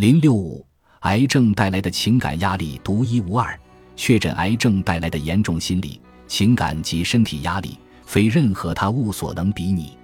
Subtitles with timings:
[0.00, 0.66] 零六五，
[1.00, 3.54] 癌症带来的情感压力独一无二。
[3.96, 9.98] 确诊癌症带来的严重心理、情感及身体压力，非任何他物所能比拟。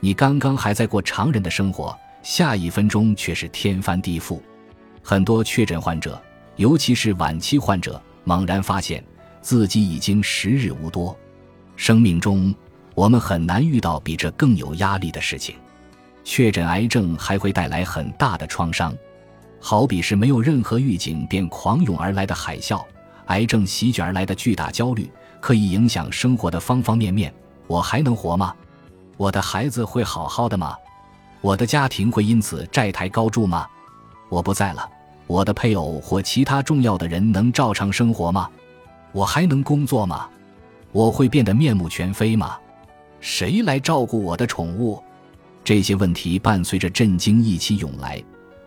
[0.00, 4.40] 你刚刚还在过常人的生活，下一分钟却是天翻地覆。
[5.02, 6.18] 很多确诊患者，
[6.56, 9.04] 尤其是晚期患者，猛然发现
[9.42, 11.14] 自己已经时日无多。
[11.76, 12.54] 生命中，
[12.94, 15.54] 我们很难遇到比这更有压力的事情。
[16.24, 18.96] 确诊癌症还会带来很大的创伤，
[19.66, 22.84] 好比是没有任何预警便狂涌而来的海啸。
[23.28, 27.32] 癌症席卷而来的巨大焦虑，可以影响生活的方方面面。
[27.66, 28.54] 我还能活吗？
[29.16, 30.76] 我的孩子会好好的吗？
[31.40, 33.66] 我的家庭会因此债台高筑吗？
[34.28, 34.86] 我不在了，
[35.26, 38.50] 我的配偶或其他重要的人能照常生活吗？
[39.12, 40.28] 我还能工作吗？
[40.92, 42.58] 我会变得面目全非吗？
[43.18, 45.02] 谁来照顾我的宠物？
[45.64, 48.22] 这些问题伴随着震惊一起涌来，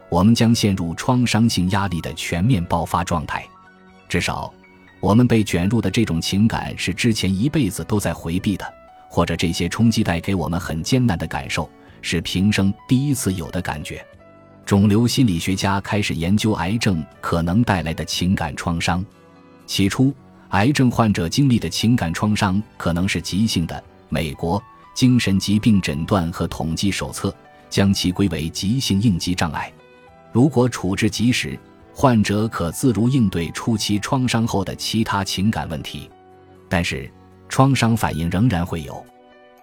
[0.10, 3.46] 我们将陷入创伤性压力的全面爆发状态。
[4.08, 4.54] 至少，
[5.00, 8.66] 我们被卷入的这种情感是之前一辈子都在回避的，
[9.10, 11.70] 或者这些冲击带给我们很艰难的感受，
[12.02, 14.06] 是平生第一次有的感觉。
[14.66, 19.06] 肿瘤心理学家开始研究癌症可能带来的情感创伤。
[19.66, 20.14] 起初，
[20.50, 23.84] 癌症患者经历的情感创伤可能是急性的。
[24.10, 24.62] 美国
[24.94, 27.36] 精神疾病诊断和统计手册
[27.70, 29.72] 将其归为急性应激障碍。
[30.38, 31.58] 如果处置及时。
[31.92, 36.08] 患者可自如应对初期创伤后的其他情感问题，
[36.70, 37.12] 但是
[37.50, 39.04] 创伤反应仍然会有，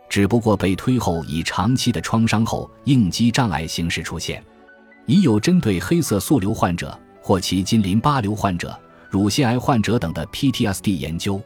[0.09, 4.43] 只不过被推后以长期的创伤后应激障碍形式出现。
[5.07, 8.77] 已有针对黑色素瘤患者、或其近淋巴瘤患者、
[9.09, 11.41] 乳腺癌患者等的 PTSD 研究。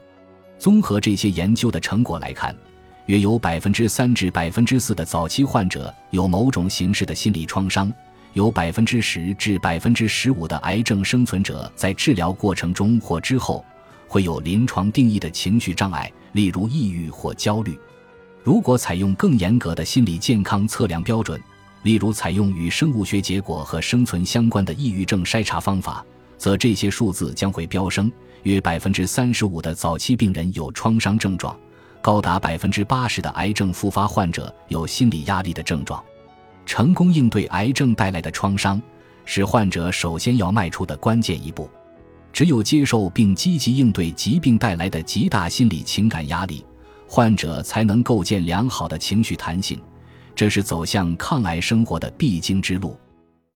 [0.58, 2.56] 综合这些研究的成果来看，
[3.04, 7.92] 约有百分之三至百分之四的早期患者有某种形式的心理创伤。
[8.38, 13.64] 有百分之十至百分之十五的癌症生存者在治疗过程中或之后
[14.06, 17.76] 会有临床定义的情绪障碍，例如抑郁或焦虑。
[18.44, 21.42] 如果采用更严格的心理健康测量标准，
[21.82, 28.08] 例如采用与生物学结果和生存相关的抑郁症筛查方法，则这些数字将会飙升。
[28.44, 31.58] 约百分之三十五的早期病人有创伤症状，
[32.00, 36.00] 高达百分之八十的癌症复发患者有心理压力的症状。
[36.68, 38.80] 成功应对癌症带来的创伤，
[39.24, 41.66] 是患者首先要迈出的关键一步。
[42.30, 46.62] 只有接受并积极应对疾病带来的极大心理情感压力，
[47.08, 49.80] 患者才能构建良好的情绪弹性，
[50.36, 52.94] 这是走向抗癌生活的必经之路。